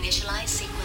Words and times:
Initialize 0.00 0.48
sequence. 0.48 0.79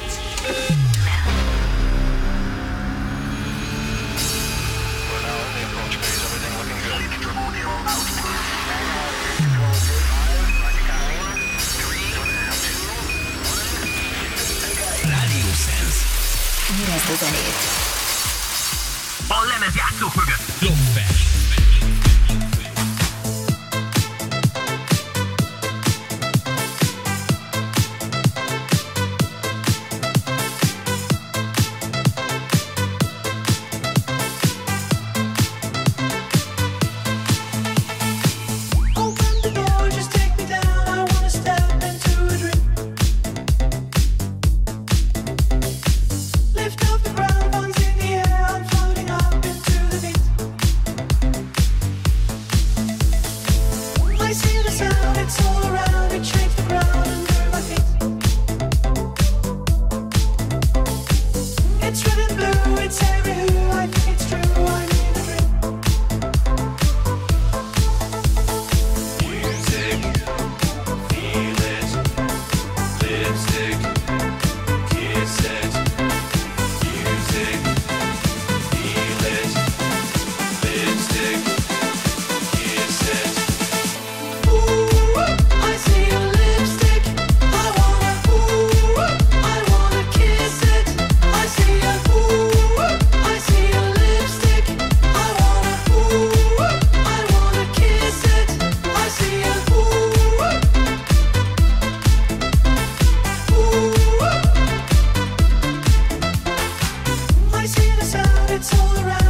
always 107.65 107.83
see 107.83 107.95
the 107.95 108.05
sound, 108.05 108.51
it's 108.51 108.79
all 108.79 108.99
around. 108.99 109.24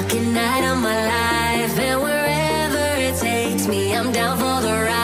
Looking 0.00 0.32
night 0.32 0.64
of 0.64 0.78
my 0.78 0.96
life, 0.96 1.78
and 1.78 2.00
wherever 2.00 2.84
it 3.02 3.16
takes 3.20 3.68
me, 3.68 3.94
I'm 3.94 4.10
down 4.12 4.38
for 4.38 4.62
the 4.66 4.72
ride. 4.72 4.99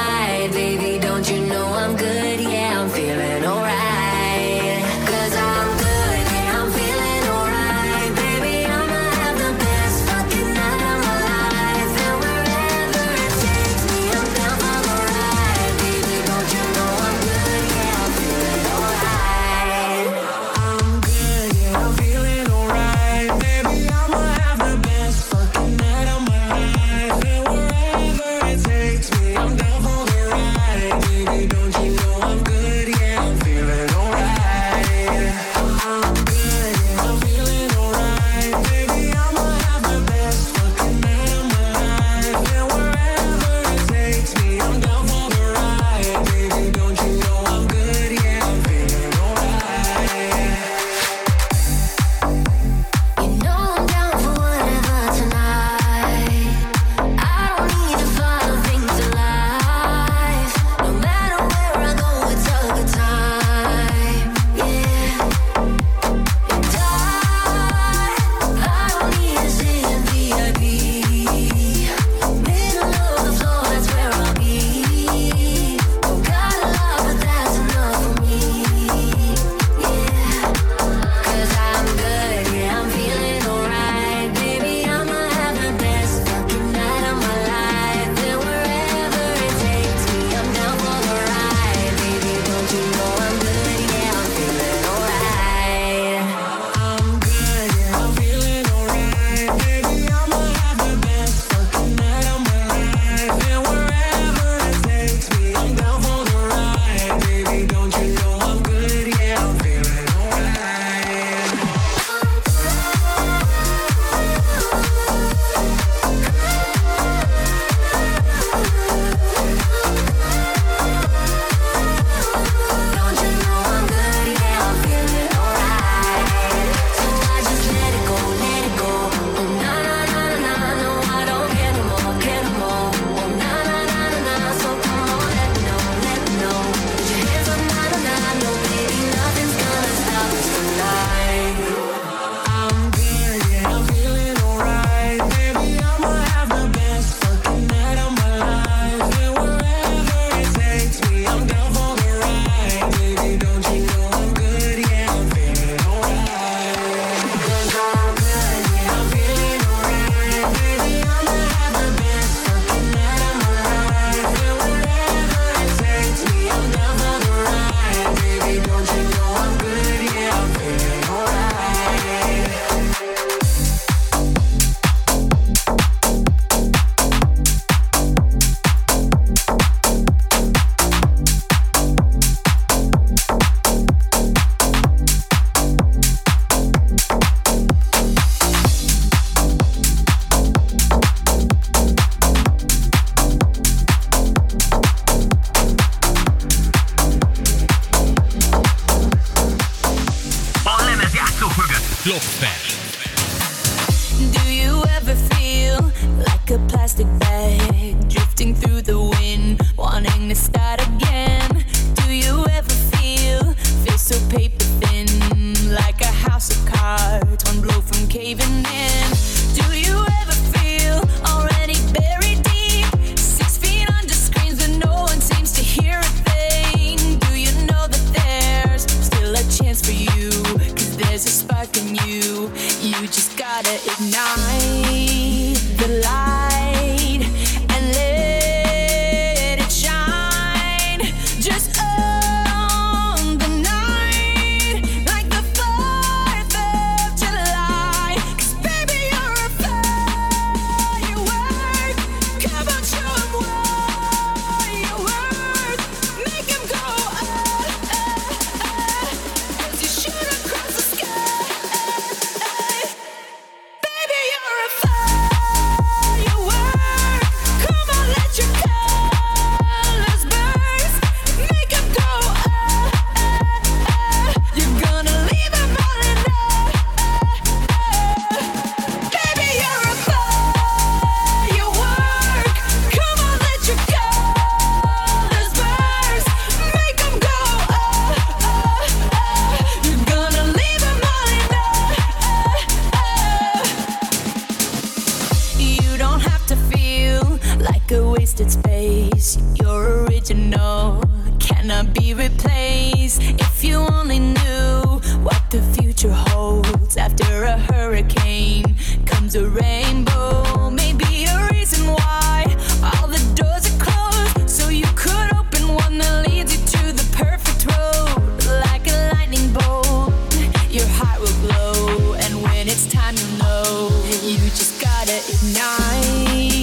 Ignite 325.79 326.56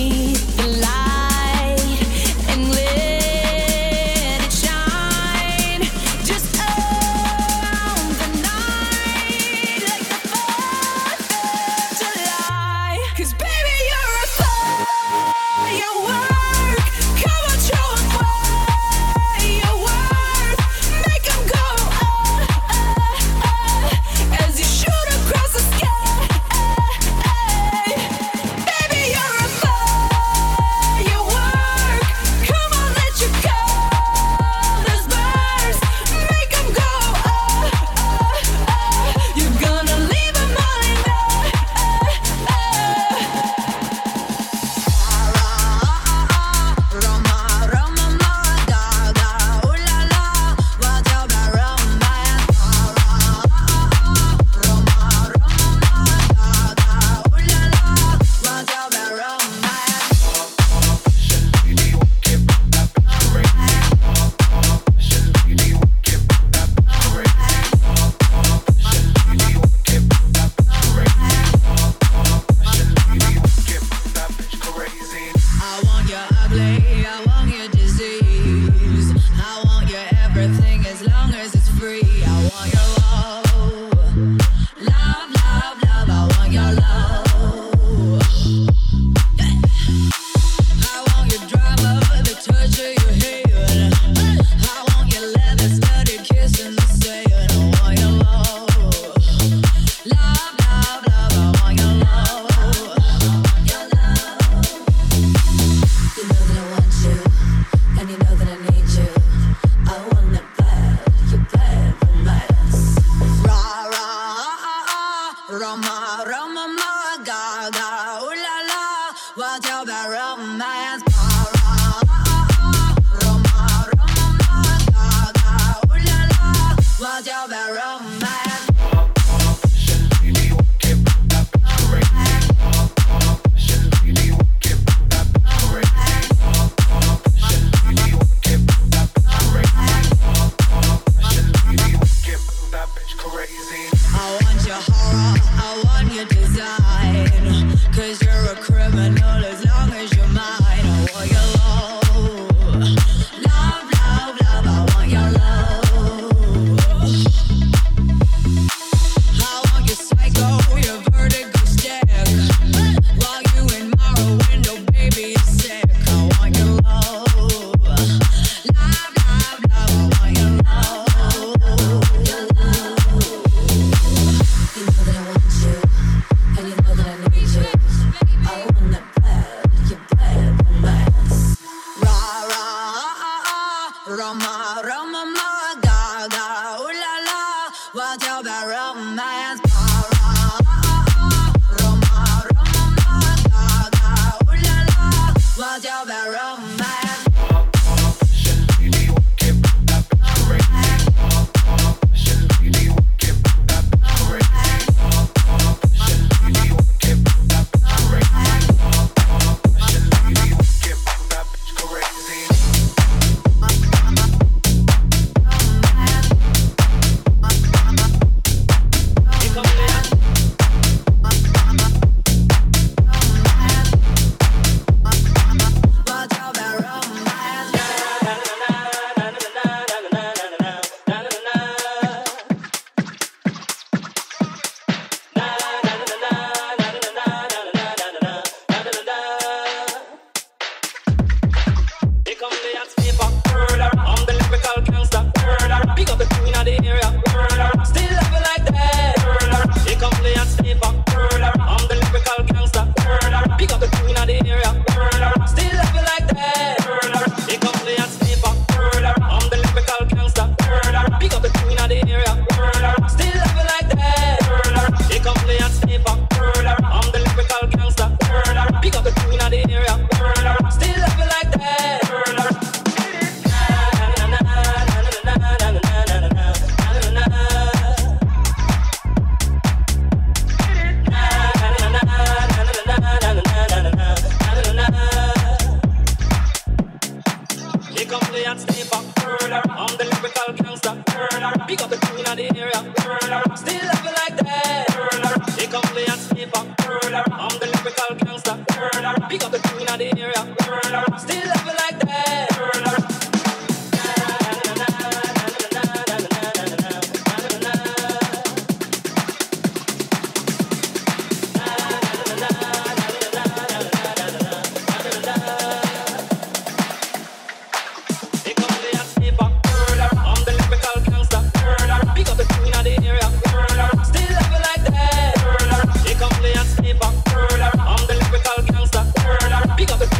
Big 329.83 329.91
up 329.91 329.99
the 329.99 330.12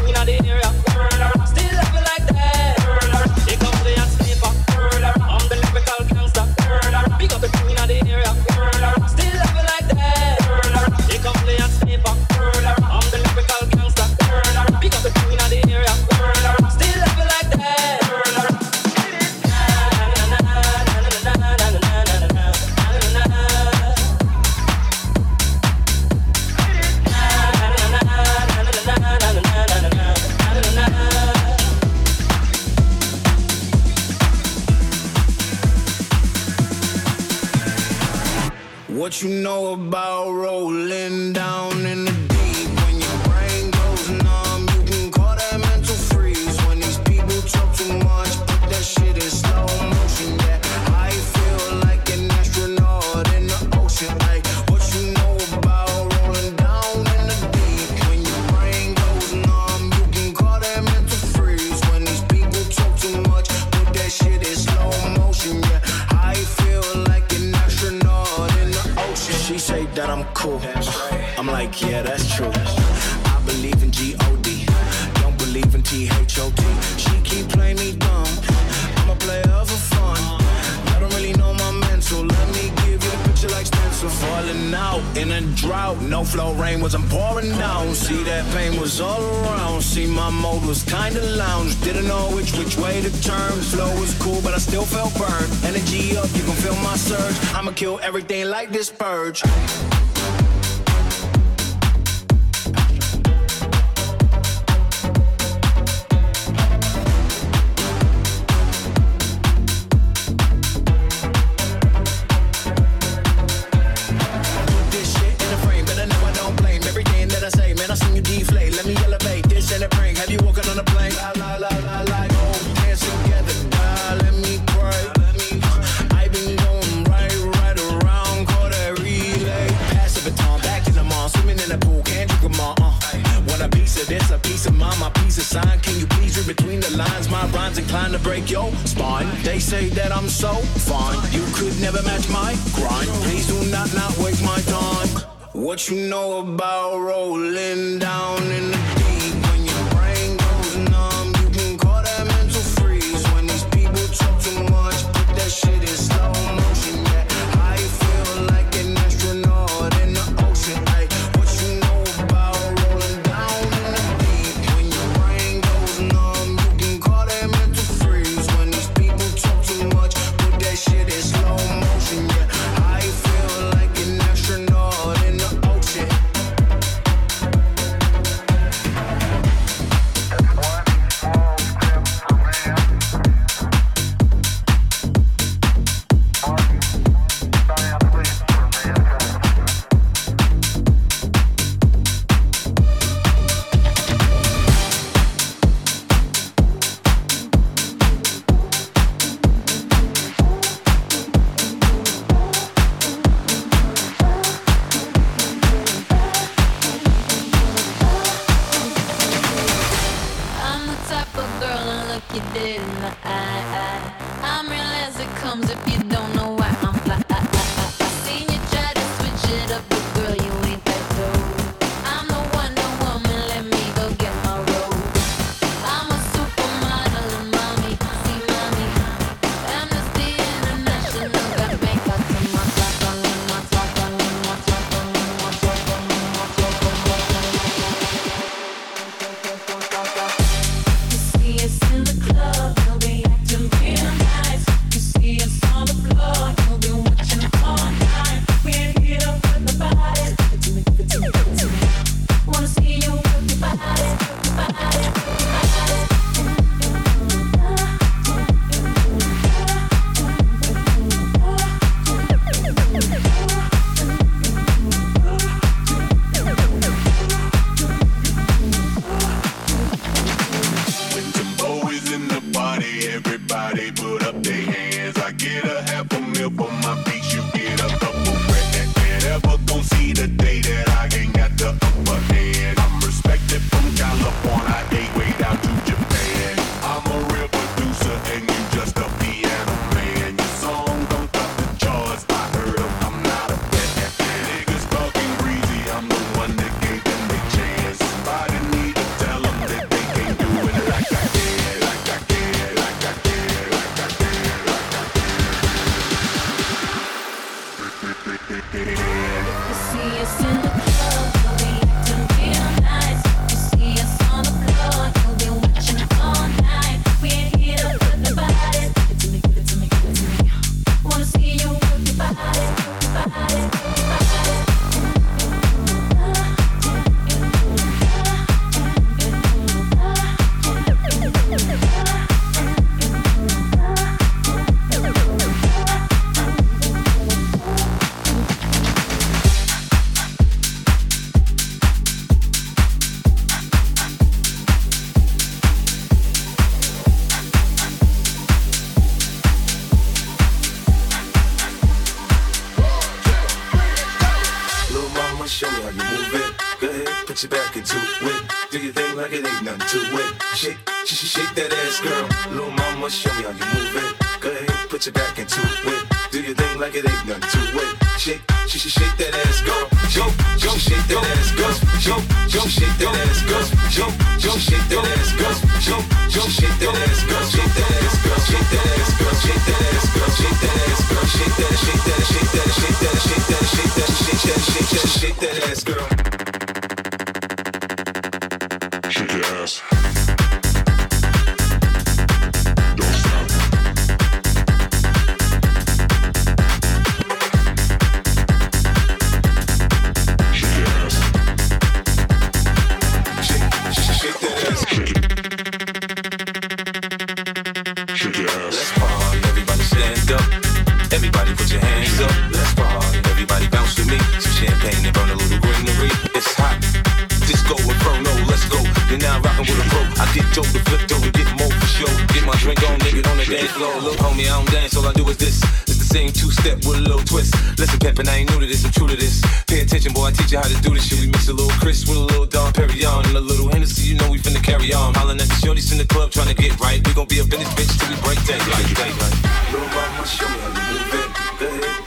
You 146.33 146.41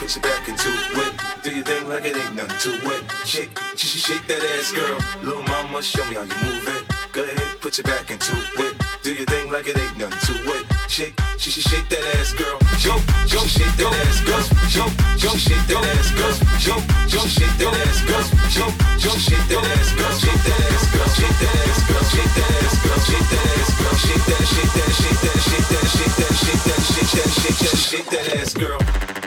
put 0.07 0.15
your 0.15 0.23
back 0.23 0.49
into 0.49 0.71
it. 0.71 1.43
Do 1.43 1.51
your 1.51 1.65
thing 1.65 1.89
like 1.89 2.05
it 2.07 2.15
ain't 2.15 2.37
nothing 2.39 2.79
to 2.79 2.95
it. 2.95 3.03
Shake, 3.27 3.51
shake, 3.75 4.07
shake 4.07 4.27
that 4.31 4.39
ass, 4.55 4.71
girl. 4.71 4.99
Little 5.27 5.43
mama, 5.51 5.83
show 5.83 6.05
me 6.07 6.15
how 6.15 6.23
you 6.23 6.39
move 6.47 6.63
it. 6.63 6.87
Go 7.11 7.27
ahead, 7.27 7.59
put 7.59 7.75
your 7.75 7.91
back 7.91 8.07
into 8.07 8.39
it. 8.39 8.75
Do 9.03 9.11
your 9.13 9.27
thing 9.27 9.51
like 9.51 9.67
it 9.67 9.75
ain't 9.75 9.99
nothing 9.99 10.23
to 10.31 10.35
it. 10.55 10.65
Shake, 10.87 11.19
she 11.39 11.51
should 11.51 11.67
shake 11.67 11.89
that 11.91 12.07
ass, 12.23 12.31
girl. 12.39 12.55
Jump, 12.79 13.03
jump, 13.27 13.51
shake 13.51 13.75
that 13.83 13.91
ass, 14.07 14.23
girl. 14.23 14.47
Jump, 14.71 14.95
jump, 15.19 15.39
shake 15.43 15.67
that 15.75 15.83
ass, 15.83 16.09
girl. 16.15 16.35
Jump, 16.63 16.83
jump, 17.11 17.27
shake 17.27 17.57
that 17.59 17.75
ass, 17.75 17.99
girl. 18.07 18.23
Jump, 18.55 18.75
jump, 19.03 19.19
shake 19.19 19.47
that 19.51 19.67
ass, 19.75 19.91
girl. 19.91 20.15
Shake 20.23 20.43
that 20.47 20.71
ass, 20.71 20.87
girl. 20.87 21.11
Shake 21.19 21.35
that 21.43 21.67
ass, 21.67 21.83
girl. 21.83 22.07
Shake 22.07 22.31
that 22.31 22.55
ass, 22.63 22.79
girl. 22.79 23.03
Shake 23.11 23.27
that 23.27 23.43
ass, 23.59 23.71
girl. 23.75 23.95
Shake 24.07 24.23
that, 24.23 24.47
shake 24.55 24.71
that, 24.71 24.91
shake 25.03 25.19
that, 25.19 25.39
shake 25.43 25.67
that, 25.67 25.87
shake 25.91 26.15
that, 26.15 26.31
shake 26.39 26.63
that, 26.63 26.79
shake 26.95 27.11
that, 27.11 27.31
shake 27.35 27.59
that, 27.59 27.75
shake 27.75 28.07
that 28.07 28.39
ass, 28.39 28.55
girl. 28.55 29.26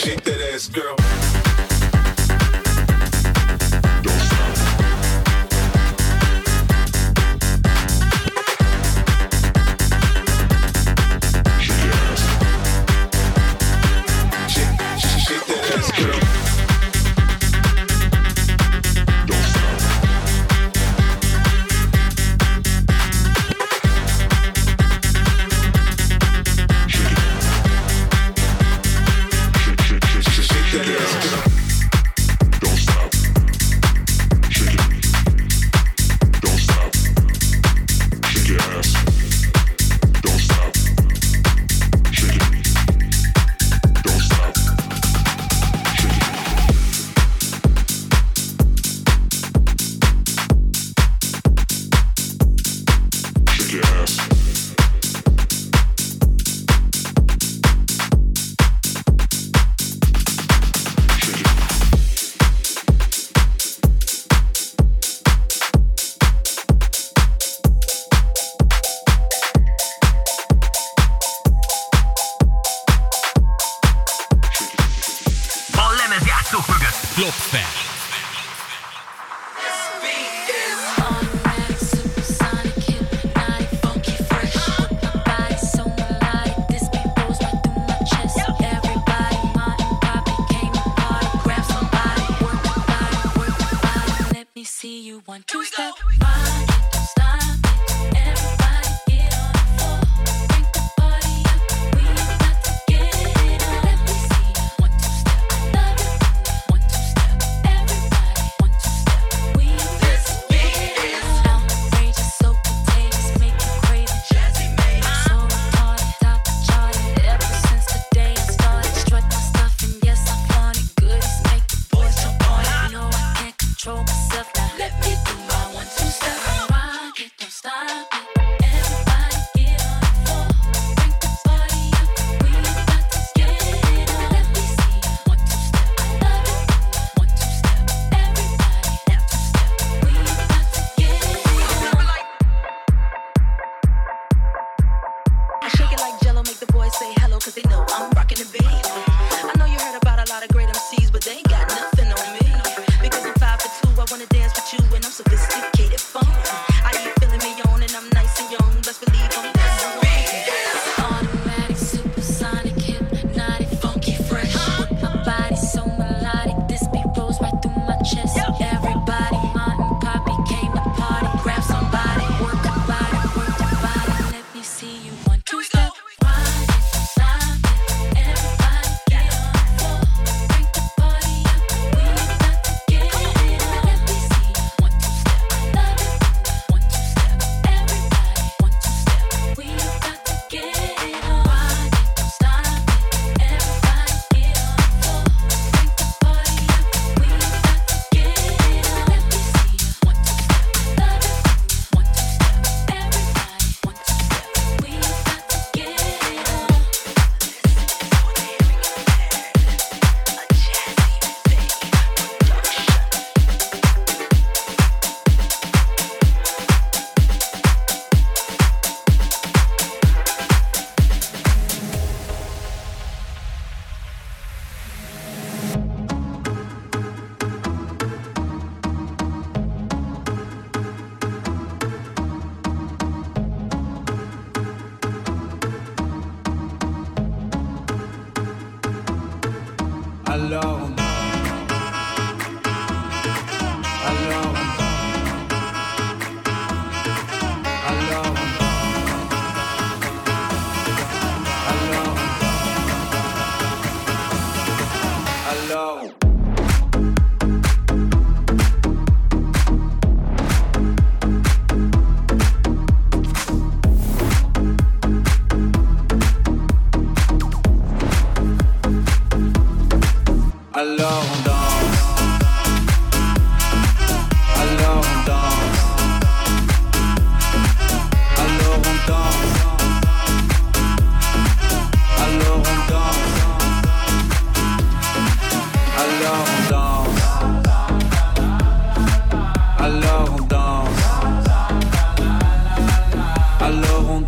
Shake 0.00 0.24
that 0.24 0.40
ass, 0.54 0.66
girl. 0.66 1.29
Látszók 76.50 76.66
mögött. 76.66 77.16
Lopfer. 77.16 77.99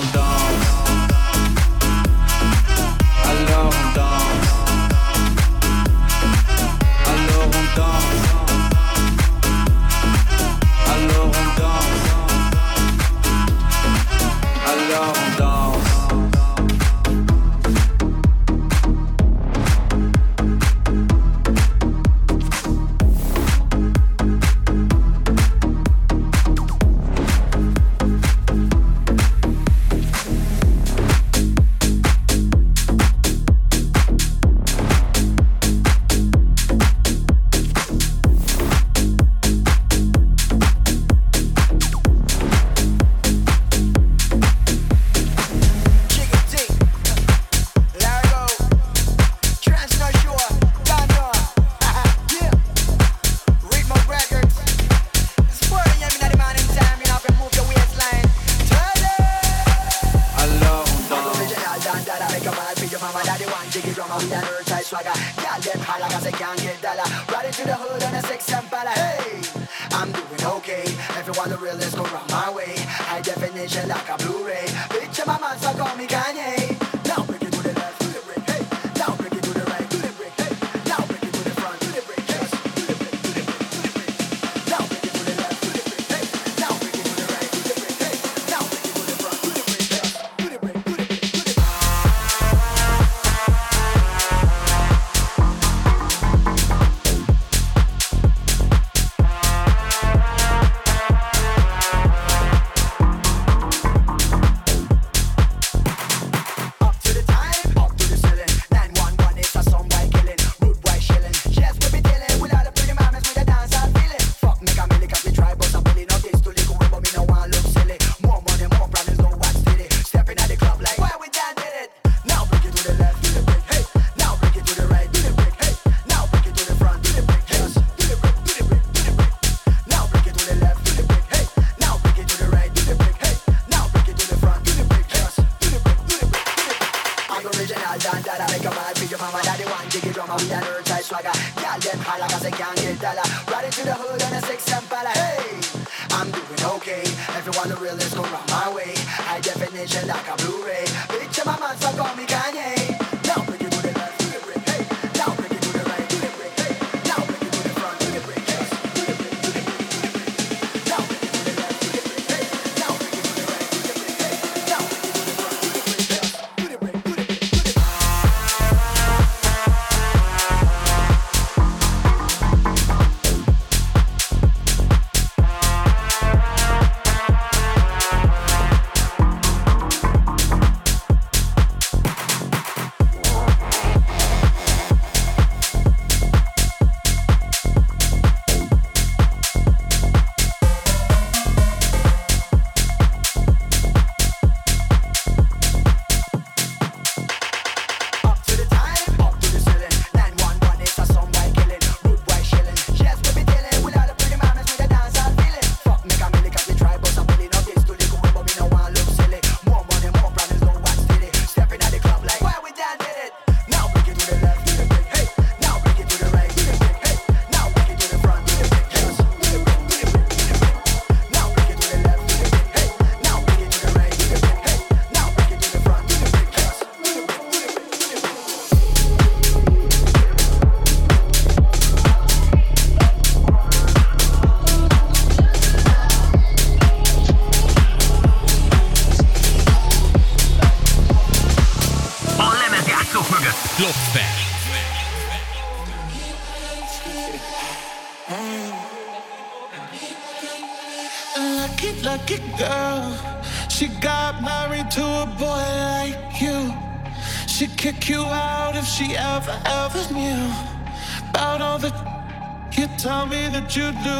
that 263.51 263.75
you 263.75 263.91
do. 264.07 264.19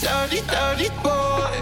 Dirty, 0.00 0.40
dirty 0.48 0.88
boy. 1.02 1.52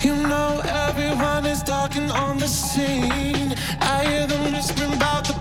You 0.00 0.16
know 0.28 0.62
everyone 0.64 1.44
is 1.46 1.62
talking 1.62 2.10
on 2.10 2.38
the 2.38 2.48
scene. 2.48 3.54
I 3.80 4.04
hear 4.08 4.26
them 4.26 4.52
whispering 4.52 4.94
about 4.94 5.24
the 5.26 5.35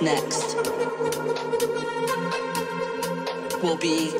next. 0.00 0.56
Will 3.62 3.76
be 3.76 4.17